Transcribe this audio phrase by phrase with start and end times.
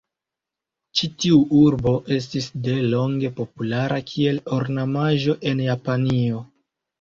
[1.01, 6.43] Ĉi tiu arbo estis delonge populara kiel ornamaĵo en Japanio.